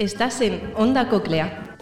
Estás 0.00 0.40
en 0.40 0.72
Onda 0.78 1.10
Coclea. 1.10 1.76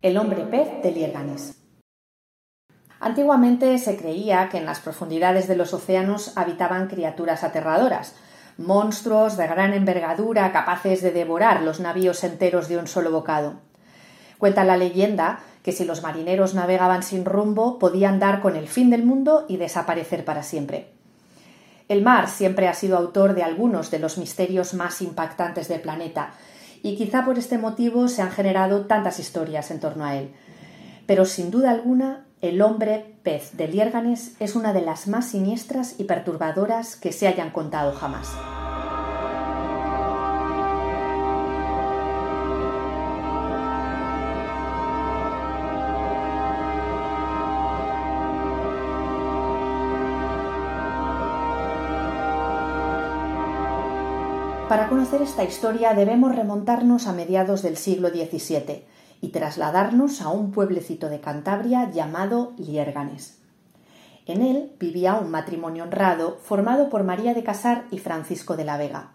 El 0.00 0.16
hombre 0.16 0.40
pez 0.44 0.82
de 0.82 0.90
Lierganes. 0.90 1.62
Antiguamente 2.98 3.76
se 3.76 3.98
creía 3.98 4.48
que 4.48 4.56
en 4.56 4.64
las 4.64 4.80
profundidades 4.80 5.46
de 5.46 5.56
los 5.56 5.74
océanos 5.74 6.38
habitaban 6.38 6.88
criaturas 6.88 7.44
aterradoras, 7.44 8.16
monstruos 8.56 9.36
de 9.36 9.48
gran 9.48 9.74
envergadura 9.74 10.50
capaces 10.50 11.02
de 11.02 11.10
devorar 11.10 11.60
los 11.60 11.78
navíos 11.78 12.24
enteros 12.24 12.68
de 12.68 12.78
un 12.78 12.86
solo 12.86 13.10
bocado. 13.10 13.60
Cuenta 14.38 14.64
la 14.64 14.78
leyenda 14.78 15.40
que 15.62 15.72
si 15.72 15.84
los 15.84 16.02
marineros 16.02 16.54
navegaban 16.54 17.02
sin 17.02 17.24
rumbo 17.24 17.78
podían 17.78 18.18
dar 18.18 18.40
con 18.40 18.56
el 18.56 18.68
fin 18.68 18.90
del 18.90 19.04
mundo 19.04 19.44
y 19.48 19.56
desaparecer 19.56 20.24
para 20.24 20.42
siempre. 20.42 20.88
El 21.88 22.02
mar 22.02 22.28
siempre 22.28 22.68
ha 22.68 22.74
sido 22.74 22.96
autor 22.96 23.34
de 23.34 23.42
algunos 23.42 23.90
de 23.90 23.98
los 23.98 24.16
misterios 24.16 24.74
más 24.74 25.02
impactantes 25.02 25.68
del 25.68 25.80
planeta, 25.80 26.34
y 26.82 26.96
quizá 26.96 27.24
por 27.24 27.38
este 27.38 27.58
motivo 27.58 28.08
se 28.08 28.22
han 28.22 28.30
generado 28.30 28.86
tantas 28.86 29.18
historias 29.18 29.70
en 29.70 29.80
torno 29.80 30.04
a 30.04 30.16
él. 30.16 30.30
Pero 31.06 31.24
sin 31.24 31.50
duda 31.50 31.70
alguna, 31.70 32.24
el 32.40 32.62
hombre 32.62 33.16
pez 33.22 33.56
de 33.56 33.68
Liérganes 33.68 34.36
es 34.38 34.54
una 34.54 34.72
de 34.72 34.80
las 34.80 35.08
más 35.08 35.26
siniestras 35.26 35.96
y 35.98 36.04
perturbadoras 36.04 36.96
que 36.96 37.12
se 37.12 37.26
hayan 37.26 37.50
contado 37.50 37.92
jamás. 37.92 38.28
Para 54.70 54.88
conocer 54.88 55.20
esta 55.20 55.42
historia 55.42 55.94
debemos 55.94 56.32
remontarnos 56.32 57.08
a 57.08 57.12
mediados 57.12 57.60
del 57.60 57.76
siglo 57.76 58.10
XVII 58.10 58.84
y 59.20 59.28
trasladarnos 59.30 60.22
a 60.22 60.28
un 60.28 60.52
pueblecito 60.52 61.08
de 61.08 61.18
Cantabria 61.18 61.90
llamado 61.90 62.52
Liérganes. 62.56 63.40
En 64.26 64.42
él 64.42 64.70
vivía 64.78 65.16
un 65.16 65.28
matrimonio 65.28 65.82
honrado 65.82 66.38
formado 66.44 66.88
por 66.88 67.02
María 67.02 67.34
de 67.34 67.42
Casar 67.42 67.86
y 67.90 67.98
Francisco 67.98 68.56
de 68.56 68.64
la 68.64 68.76
Vega. 68.76 69.10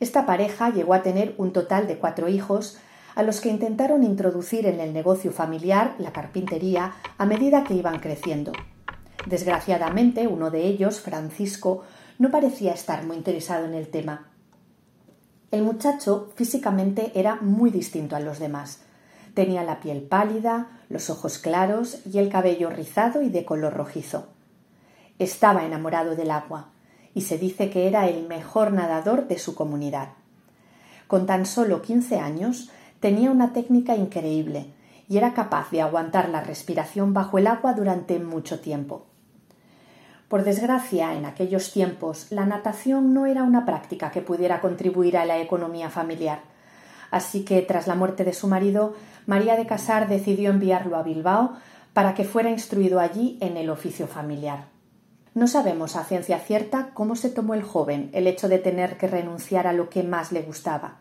Esta 0.00 0.24
pareja 0.24 0.70
llegó 0.70 0.94
a 0.94 1.02
tener 1.02 1.34
un 1.36 1.52
total 1.52 1.86
de 1.86 1.98
cuatro 1.98 2.30
hijos 2.30 2.78
a 3.14 3.22
los 3.22 3.42
que 3.42 3.50
intentaron 3.50 4.02
introducir 4.02 4.64
en 4.64 4.80
el 4.80 4.94
negocio 4.94 5.30
familiar 5.30 5.94
la 5.98 6.14
carpintería 6.14 6.94
a 7.18 7.26
medida 7.26 7.64
que 7.64 7.74
iban 7.74 7.98
creciendo. 7.98 8.52
Desgraciadamente, 9.26 10.26
uno 10.26 10.50
de 10.50 10.62
ellos, 10.62 11.02
Francisco, 11.02 11.82
no 12.18 12.30
parecía 12.30 12.72
estar 12.72 13.04
muy 13.04 13.18
interesado 13.18 13.66
en 13.66 13.74
el 13.74 13.88
tema 13.88 14.30
el 15.54 15.62
muchacho 15.62 16.32
físicamente 16.34 17.12
era 17.14 17.36
muy 17.36 17.70
distinto 17.70 18.16
a 18.16 18.20
los 18.20 18.40
demás. 18.40 18.80
Tenía 19.34 19.62
la 19.62 19.78
piel 19.78 20.02
pálida, 20.02 20.80
los 20.88 21.10
ojos 21.10 21.38
claros 21.38 22.00
y 22.12 22.18
el 22.18 22.28
cabello 22.28 22.70
rizado 22.70 23.22
y 23.22 23.28
de 23.28 23.44
color 23.44 23.74
rojizo. 23.74 24.26
Estaba 25.20 25.64
enamorado 25.64 26.16
del 26.16 26.32
agua 26.32 26.70
y 27.14 27.20
se 27.20 27.38
dice 27.38 27.70
que 27.70 27.86
era 27.86 28.08
el 28.08 28.26
mejor 28.26 28.72
nadador 28.72 29.28
de 29.28 29.38
su 29.38 29.54
comunidad. 29.54 30.08
Con 31.06 31.24
tan 31.26 31.46
solo 31.46 31.82
quince 31.82 32.18
años 32.18 32.70
tenía 32.98 33.30
una 33.30 33.52
técnica 33.52 33.94
increíble 33.94 34.66
y 35.08 35.18
era 35.18 35.34
capaz 35.34 35.70
de 35.70 35.82
aguantar 35.82 36.30
la 36.30 36.40
respiración 36.40 37.14
bajo 37.14 37.38
el 37.38 37.46
agua 37.46 37.74
durante 37.74 38.18
mucho 38.18 38.58
tiempo. 38.58 39.06
Por 40.28 40.42
desgracia, 40.42 41.14
en 41.14 41.26
aquellos 41.26 41.72
tiempos, 41.72 42.28
la 42.30 42.46
natación 42.46 43.12
no 43.12 43.26
era 43.26 43.42
una 43.42 43.66
práctica 43.66 44.10
que 44.10 44.22
pudiera 44.22 44.60
contribuir 44.60 45.16
a 45.16 45.26
la 45.26 45.38
economía 45.38 45.90
familiar. 45.90 46.40
Así 47.10 47.44
que, 47.44 47.62
tras 47.62 47.86
la 47.86 47.94
muerte 47.94 48.24
de 48.24 48.32
su 48.32 48.48
marido, 48.48 48.94
María 49.26 49.56
de 49.56 49.66
Casar 49.66 50.08
decidió 50.08 50.50
enviarlo 50.50 50.96
a 50.96 51.02
Bilbao 51.02 51.52
para 51.92 52.14
que 52.14 52.24
fuera 52.24 52.50
instruido 52.50 53.00
allí 53.00 53.38
en 53.40 53.56
el 53.56 53.70
oficio 53.70 54.06
familiar. 54.08 54.66
No 55.34 55.46
sabemos 55.46 55.96
a 55.96 56.04
ciencia 56.04 56.38
cierta 56.38 56.90
cómo 56.94 57.16
se 57.16 57.28
tomó 57.28 57.54
el 57.54 57.62
joven 57.62 58.10
el 58.12 58.26
hecho 58.26 58.48
de 58.48 58.58
tener 58.58 58.96
que 58.96 59.08
renunciar 59.08 59.66
a 59.66 59.72
lo 59.72 59.90
que 59.90 60.02
más 60.02 60.32
le 60.32 60.42
gustaba. 60.42 60.98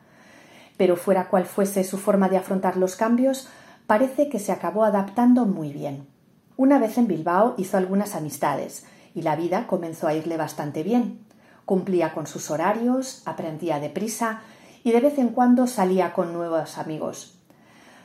Pero 0.75 0.95
fuera 0.95 1.29
cual 1.29 1.45
fuese 1.45 1.84
su 1.84 1.97
forma 1.97 2.29
de 2.29 2.38
afrontar 2.38 2.78
los 2.78 2.95
cambios, 2.95 3.47
parece 3.85 4.29
que 4.29 4.40
se 4.40 4.51
acabó 4.51 4.84
adaptando 4.85 5.45
muy 5.45 5.72
bien. 5.72 6.07
Una 6.57 6.79
vez 6.79 6.97
en 6.97 7.07
Bilbao 7.07 7.55
hizo 7.57 7.78
algunas 7.78 8.16
amistades, 8.16 8.85
y 9.13 9.22
la 9.22 9.35
vida 9.35 9.68
comenzó 9.68 10.07
a 10.07 10.13
irle 10.13 10.38
bastante 10.38 10.84
bien. 10.84 11.25
Cumplía 11.66 12.13
con 12.13 12.28
sus 12.28 12.51
horarios, 12.51 13.22
aprendía 13.25 13.79
deprisa 13.79 14.41
y 14.84 14.91
de 14.91 15.00
vez 15.00 15.18
en 15.18 15.29
cuando 15.29 15.68
salía 15.68 16.13
con 16.13 16.34
nuevos 16.34 16.78
amigos. 16.78 17.40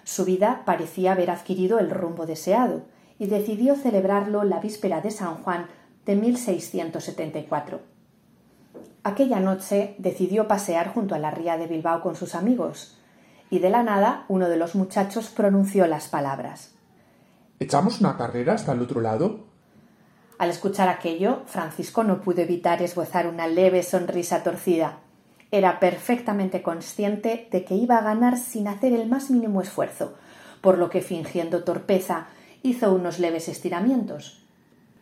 Su 0.05 0.25
vida 0.25 0.63
parecía 0.65 1.13
haber 1.13 1.31
adquirido 1.31 1.79
el 1.79 1.91
rumbo 1.91 2.25
deseado 2.25 2.83
y 3.19 3.27
decidió 3.27 3.75
celebrarlo 3.75 4.45
la 4.45 4.61
víspera 4.61 5.01
de 5.01 5.11
San 5.11 5.43
Juan 5.43 5.67
de 6.07 6.17
1674. 6.17 7.81
Aquella 9.03 9.41
noche 9.41 9.97
decidió 9.99 10.49
pasear 10.49 10.93
junto 10.93 11.15
a 11.15 11.19
la 11.19 11.31
ría 11.31 11.57
de 11.57 11.67
Bilbao 11.67 12.01
con 12.01 12.15
sus 12.17 12.35
amigos, 12.35 12.99
y 13.51 13.59
de 13.59 13.71
la 13.71 13.83
nada 13.83 14.25
uno 14.29 14.49
de 14.49 14.57
los 14.57 14.75
muchachos 14.75 15.31
pronunció 15.31 15.87
las 15.87 16.09
palabras. 16.09 16.75
¿Echamos 17.59 18.01
una 18.01 18.17
carrera 18.17 18.55
hasta 18.55 18.73
el 18.73 18.83
otro 18.83 19.01
lado? 19.01 19.48
Al 20.39 20.51
escuchar 20.51 20.89
aquello, 20.89 21.43
Francisco 21.47 22.05
no 22.05 22.21
pudo 22.21 22.43
evitar 22.43 22.81
esbozar 22.81 23.27
una 23.27 23.49
leve 23.49 23.83
sonrisa 23.83 24.45
torcida. 24.45 24.99
Era 25.51 25.81
perfectamente 25.81 26.63
consciente 26.63 27.49
de 27.51 27.65
que 27.65 27.75
iba 27.75 27.99
a 27.99 28.03
ganar 28.03 28.39
sin 28.39 28.69
hacer 28.69 28.93
el 28.93 29.09
más 29.09 29.31
mínimo 29.31 29.61
esfuerzo, 29.61 30.15
por 30.61 30.79
lo 30.79 30.91
que 30.91 31.03
fingiendo 31.03 31.65
torpeza 31.65 32.29
hizo 32.63 32.93
unos 32.93 33.19
leves 33.19 33.49
estiramientos. 33.49 34.45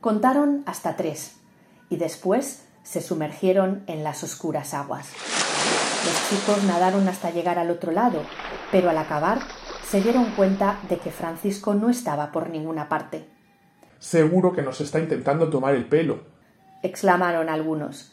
Contaron 0.01 0.63
hasta 0.65 0.97
tres, 0.97 1.37
y 1.91 1.97
después 1.97 2.65
se 2.83 3.03
sumergieron 3.03 3.83
en 3.89 4.05
las 4.05 4.25
oscuras 4.25 4.73
aguas. 4.73 5.09
Los 6.07 6.31
chicos 6.31 6.65
nadaron 6.65 7.09
hasta 7.09 7.31
llegar 7.31 7.59
al 7.59 7.71
otro 7.71 7.93
lado, 7.93 8.23
pero 8.73 8.89
al 8.89 8.97
acabar 8.97 9.41
se 9.87 10.01
dieron 10.01 10.31
cuenta 10.37 10.79
de 10.89 10.97
que 10.97 11.11
Francisco 11.11 11.75
no 11.75 11.91
estaba 11.91 12.33
por 12.33 12.49
ninguna 12.49 12.89
parte. 12.89 13.36
Seguro 13.99 14.53
que 14.53 14.63
nos 14.63 14.81
está 14.81 14.99
intentando 14.99 15.49
tomar 15.51 15.75
el 15.75 15.87
pelo. 15.87 16.21
exclamaron 16.83 17.49
algunos. 17.49 18.13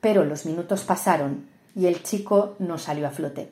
Pero 0.00 0.24
los 0.24 0.46
minutos 0.46 0.84
pasaron 0.84 1.46
y 1.74 1.86
el 1.86 2.02
chico 2.02 2.56
no 2.58 2.78
salió 2.78 3.06
a 3.06 3.10
flote. 3.10 3.50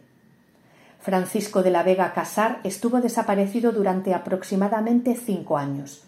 Francisco 1.00 1.64
de 1.64 1.70
la 1.70 1.82
Vega 1.82 2.12
Casar 2.12 2.60
estuvo 2.62 3.00
desaparecido 3.00 3.72
durante 3.72 4.14
aproximadamente 4.14 5.16
cinco 5.16 5.58
años. 5.58 6.04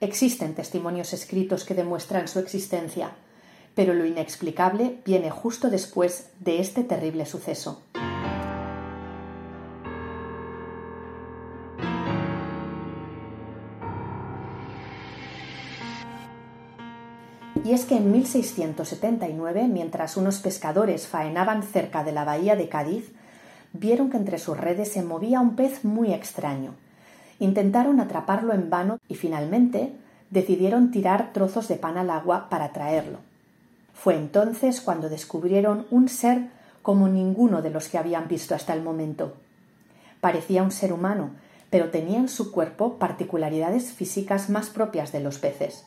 Existen 0.00 0.54
testimonios 0.54 1.12
escritos 1.12 1.64
que 1.64 1.74
demuestran 1.74 2.26
su 2.26 2.40
existencia, 2.40 3.12
pero 3.76 3.94
lo 3.94 4.04
inexplicable 4.04 4.98
viene 5.04 5.30
justo 5.30 5.70
después 5.70 6.30
de 6.40 6.60
este 6.60 6.82
terrible 6.82 7.24
suceso. 7.24 7.82
Y 17.62 17.72
es 17.72 17.84
que 17.84 17.96
en 17.96 18.10
1679, 18.10 19.68
mientras 19.68 20.16
unos 20.16 20.38
pescadores 20.38 21.06
faenaban 21.06 21.62
cerca 21.62 22.02
de 22.02 22.12
la 22.12 22.24
bahía 22.24 22.56
de 22.56 22.68
Cádiz, 22.68 23.12
vieron 23.72 24.10
que 24.10 24.16
entre 24.16 24.38
sus 24.38 24.56
redes 24.56 24.92
se 24.92 25.02
movía 25.02 25.40
un 25.40 25.56
pez 25.56 25.84
muy 25.84 26.12
extraño. 26.12 26.74
Intentaron 27.38 28.00
atraparlo 28.00 28.54
en 28.54 28.70
vano 28.70 28.98
y 29.08 29.14
finalmente 29.14 29.92
decidieron 30.30 30.90
tirar 30.90 31.32
trozos 31.32 31.68
de 31.68 31.76
pan 31.76 31.98
al 31.98 32.10
agua 32.10 32.48
para 32.48 32.72
traerlo. 32.72 33.18
Fue 33.92 34.16
entonces 34.16 34.80
cuando 34.80 35.10
descubrieron 35.10 35.86
un 35.90 36.08
ser 36.08 36.48
como 36.80 37.08
ninguno 37.08 37.60
de 37.60 37.70
los 37.70 37.88
que 37.88 37.98
habían 37.98 38.26
visto 38.26 38.54
hasta 38.54 38.72
el 38.72 38.82
momento. 38.82 39.34
Parecía 40.22 40.62
un 40.62 40.70
ser 40.70 40.92
humano, 40.92 41.30
pero 41.68 41.90
tenía 41.90 42.18
en 42.18 42.28
su 42.28 42.52
cuerpo 42.52 42.94
particularidades 42.94 43.92
físicas 43.92 44.48
más 44.48 44.70
propias 44.70 45.12
de 45.12 45.20
los 45.20 45.38
peces. 45.38 45.84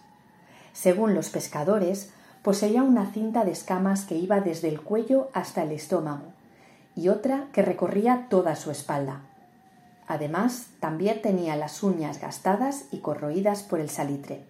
Según 0.74 1.14
los 1.14 1.30
pescadores, 1.30 2.12
poseía 2.42 2.84
una 2.84 3.12
cinta 3.12 3.46
de 3.46 3.52
escamas 3.52 4.04
que 4.04 4.16
iba 4.16 4.42
desde 4.42 4.68
el 4.68 4.82
cuello 4.82 5.30
hasta 5.34 5.64
el 5.64 5.72
estómago 5.72 6.34
y 6.96 7.10
otra 7.10 7.48
que 7.54 7.62
recorría 7.62 8.28
toda 8.30 8.56
su 8.56 8.70
espalda. 8.70 9.22
Además, 10.08 10.68
también 10.80 11.22
tenía 11.22 11.56
las 11.56 11.82
uñas 11.82 12.20
gastadas 12.20 12.86
y 12.92 12.98
corroídas 12.98 13.64
por 13.64 13.80
el 13.80 13.90
salitre. 13.90 14.44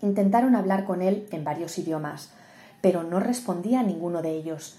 Intentaron 0.00 0.56
hablar 0.56 0.84
con 0.84 1.02
él 1.02 1.28
en 1.32 1.44
varios 1.44 1.76
idiomas, 1.78 2.30
pero 2.80 3.02
no 3.02 3.20
respondía 3.20 3.80
a 3.80 3.84
ninguno 3.84 4.22
de 4.22 4.30
ellos. 4.30 4.78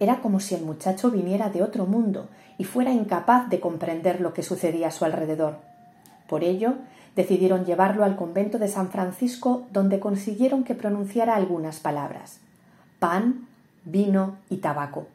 Era 0.00 0.20
como 0.20 0.40
si 0.40 0.54
el 0.54 0.62
muchacho 0.62 1.10
viniera 1.10 1.50
de 1.50 1.62
otro 1.62 1.86
mundo 1.86 2.28
y 2.58 2.64
fuera 2.64 2.92
incapaz 2.92 3.48
de 3.48 3.60
comprender 3.60 4.20
lo 4.20 4.34
que 4.34 4.42
sucedía 4.42 4.88
a 4.88 4.90
su 4.92 5.04
alrededor. 5.04 5.58
Por 6.28 6.42
ello, 6.42 6.74
decidieron 7.16 7.64
llevarlo 7.64 8.04
al 8.04 8.16
convento 8.16 8.58
de 8.58 8.68
San 8.68 8.90
Francisco, 8.90 9.66
donde 9.72 10.00
consiguieron 10.00 10.64
que 10.64 10.74
pronunciara 10.74 11.36
algunas 11.36 11.80
palabras 11.80 12.40
pan, 13.04 13.48
vino 13.84 14.36
y 14.48 14.58
tabaco. 14.58 15.06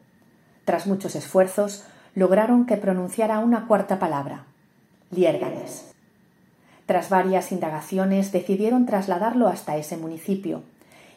Tras 0.64 0.86
muchos 0.86 1.16
esfuerzos, 1.16 1.82
lograron 2.14 2.64
que 2.64 2.76
pronunciara 2.76 3.40
una 3.40 3.66
cuarta 3.66 3.98
palabra 3.98 4.44
Liérganes. 5.10 5.90
Tras 6.86 7.08
varias 7.08 7.50
indagaciones 7.50 8.30
decidieron 8.30 8.86
trasladarlo 8.86 9.48
hasta 9.48 9.76
ese 9.76 9.96
municipio, 9.96 10.62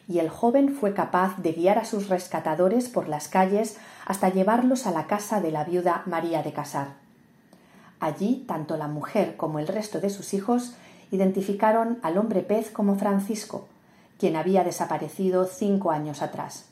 y 0.08 0.18
el 0.18 0.30
joven 0.30 0.74
fue 0.74 0.94
capaz 0.94 1.36
de 1.38 1.52
guiar 1.52 1.78
a 1.78 1.84
sus 1.84 2.08
rescatadores 2.08 2.88
por 2.88 3.08
las 3.08 3.28
calles 3.28 3.76
hasta 4.04 4.30
llevarlos 4.30 4.84
a 4.88 4.90
la 4.90 5.06
casa 5.06 5.40
de 5.40 5.52
la 5.52 5.62
viuda 5.62 6.02
María 6.06 6.42
de 6.42 6.52
Casar. 6.52 7.03
Allí, 8.04 8.44
tanto 8.46 8.76
la 8.76 8.86
mujer 8.86 9.34
como 9.38 9.60
el 9.60 9.66
resto 9.66 9.98
de 9.98 10.10
sus 10.10 10.34
hijos 10.34 10.74
identificaron 11.10 12.00
al 12.02 12.18
hombre 12.18 12.42
pez 12.42 12.70
como 12.70 12.96
Francisco, 12.96 13.66
quien 14.18 14.36
había 14.36 14.62
desaparecido 14.62 15.46
cinco 15.46 15.90
años 15.90 16.20
atrás. 16.20 16.66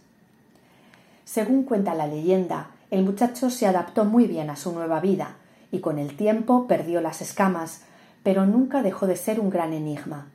Según 1.25 1.63
cuenta 1.63 1.95
la 1.95 2.07
leyenda, 2.07 2.73
el 2.91 3.03
muchacho 3.03 3.49
se 3.49 3.67
adaptó 3.67 4.05
muy 4.05 4.27
bien 4.27 4.51
a 4.51 4.57
su 4.57 4.73
nueva 4.73 5.01
vida 5.01 5.37
y 5.71 5.79
con 5.79 5.99
el 5.99 6.19
tiempo 6.19 6.67
perdió 6.67 7.01
las 7.01 7.23
escamas, 7.23 7.81
pero 8.23 8.45
nunca 8.45 8.83
dejó 8.83 9.07
de 9.07 9.17
ser 9.17 9.41
un 9.41 9.49
gran 9.49 9.73
enigma. 9.73 10.27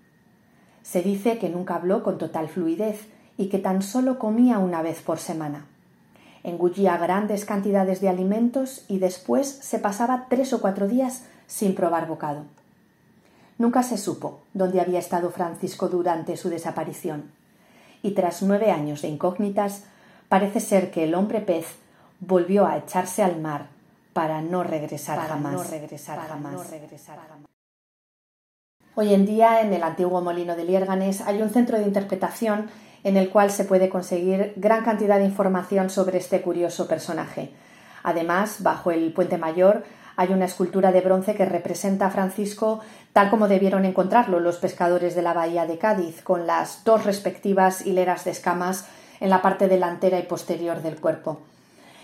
Se 0.81 1.03
dice 1.03 1.37
que 1.37 1.49
nunca 1.49 1.75
habló 1.75 2.01
con 2.01 2.17
total 2.17 2.49
fluidez 2.49 3.07
y 3.37 3.49
que 3.49 3.59
tan 3.59 3.83
solo 3.83 4.17
comía 4.17 4.57
una 4.57 4.81
vez 4.81 5.03
por 5.03 5.19
semana. 5.19 5.67
Engullía 6.43 6.97
grandes 6.97 7.45
cantidades 7.45 8.01
de 8.01 8.09
alimentos 8.09 8.85
y 8.87 8.99
después 8.99 9.47
se 9.47 9.79
pasaba 9.79 10.27
tres 10.29 10.53
o 10.53 10.61
cuatro 10.61 10.87
días 10.87 11.23
sin 11.47 11.75
probar 11.75 12.07
bocado. 12.07 12.43
Nunca 13.57 13.83
se 13.83 13.97
supo 13.97 14.41
dónde 14.53 14.81
había 14.81 14.99
estado 14.99 15.31
Francisco 15.31 15.87
durante 15.87 16.37
su 16.37 16.49
desaparición, 16.49 17.31
y 18.03 18.11
tras 18.11 18.43
nueve 18.43 18.71
años 18.71 19.01
de 19.01 19.07
incógnitas, 19.07 19.83
parece 20.29 20.59
ser 20.59 20.91
que 20.91 21.03
el 21.03 21.15
hombre 21.15 21.41
pez 21.41 21.65
volvió 22.19 22.67
a 22.67 22.77
echarse 22.77 23.23
al 23.23 23.39
mar 23.41 23.67
para 24.13 24.41
no 24.41 24.63
regresar 24.63 25.19
jamás. 25.27 25.53
No 25.53 25.63
regresar 25.63 26.19
jamás. 26.19 26.67
Hoy 28.95 29.13
en 29.13 29.25
día, 29.25 29.61
en 29.61 29.73
el 29.73 29.83
antiguo 29.83 30.21
molino 30.21 30.55
de 30.55 30.63
Liérganes, 30.63 31.21
hay 31.21 31.41
un 31.41 31.51
centro 31.51 31.77
de 31.77 31.83
interpretación 31.83 32.69
en 33.07 33.15
el 33.15 33.29
cual 33.29 33.51
se 33.51 33.63
puede 33.63 33.87
conseguir 33.87 34.51
gran 34.57 34.83
cantidad 34.83 35.17
de 35.17 35.23
información 35.23 35.89
sobre 35.89 36.17
este 36.17 36.41
curioso 36.41 36.89
personaje. 36.89 37.51
Además, 38.03 38.57
bajo 38.59 38.91
el 38.91 39.13
puente 39.13 39.37
mayor 39.37 39.85
hay 40.17 40.33
una 40.33 40.43
escultura 40.43 40.91
de 40.91 40.99
bronce 40.99 41.33
que 41.33 41.45
representa 41.45 42.07
a 42.07 42.11
Francisco 42.11 42.81
tal 43.13 43.29
como 43.29 43.47
debieron 43.47 43.85
encontrarlo 43.85 44.41
los 44.41 44.57
pescadores 44.57 45.15
de 45.15 45.21
la 45.21 45.31
bahía 45.31 45.65
de 45.65 45.77
Cádiz, 45.77 46.21
con 46.21 46.47
las 46.47 46.83
dos 46.83 47.05
respectivas 47.05 47.85
hileras 47.85 48.25
de 48.25 48.31
escamas 48.31 48.87
en 49.21 49.29
la 49.29 49.41
parte 49.41 49.69
delantera 49.69 50.19
y 50.19 50.23
posterior 50.23 50.81
del 50.81 50.97
cuerpo. 50.97 51.39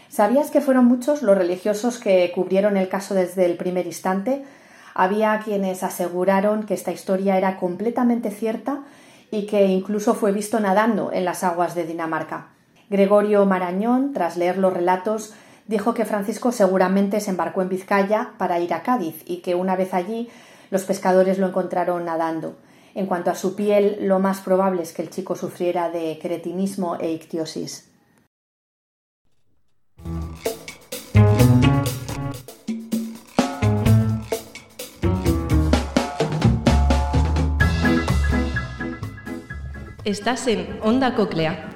¿Sabías 0.07 0.51
que 0.51 0.61
fueron 0.61 0.85
muchos 0.85 1.21
los 1.21 1.37
religiosos 1.37 1.99
que 1.99 2.31
cubrieron 2.33 2.77
el 2.77 2.87
caso 2.87 3.13
desde 3.13 3.45
el 3.45 3.57
primer 3.57 3.87
instante? 3.87 4.45
Había 4.93 5.37
quienes 5.43 5.83
aseguraron 5.83 6.63
que 6.63 6.75
esta 6.75 6.93
historia 6.93 7.37
era 7.37 7.57
completamente 7.57 8.31
cierta 8.31 8.83
y 9.33 9.47
que 9.47 9.65
incluso 9.65 10.13
fue 10.13 10.31
visto 10.31 10.59
nadando 10.59 11.11
en 11.11 11.25
las 11.25 11.43
aguas 11.43 11.73
de 11.73 11.85
Dinamarca. 11.85 12.49
Gregorio 12.91 13.47
Marañón, 13.47 14.13
tras 14.13 14.37
leer 14.37 14.59
los 14.59 14.71
relatos, 14.71 15.33
dijo 15.65 15.95
que 15.95 16.05
Francisco 16.05 16.51
seguramente 16.51 17.19
se 17.19 17.31
embarcó 17.31 17.63
en 17.63 17.69
Vizcaya 17.69 18.33
para 18.37 18.59
ir 18.59 18.75
a 18.75 18.83
Cádiz 18.83 19.23
y 19.25 19.37
que 19.37 19.55
una 19.55 19.75
vez 19.75 19.95
allí 19.95 20.29
los 20.69 20.83
pescadores 20.83 21.39
lo 21.39 21.47
encontraron 21.47 22.05
nadando. 22.05 22.57
En 22.93 23.07
cuanto 23.07 23.31
a 23.31 23.35
su 23.35 23.55
piel, 23.55 23.97
lo 24.01 24.19
más 24.19 24.39
probable 24.41 24.83
es 24.83 24.93
que 24.93 25.01
el 25.01 25.09
chico 25.09 25.35
sufriera 25.35 25.89
de 25.89 26.19
cretinismo 26.21 26.97
e 26.99 27.11
ictiosis. 27.11 27.89
Estás 40.05 40.47
en 40.47 40.67
Onda 40.81 41.15
Coclea, 41.15 41.69
107.7. 41.69 41.72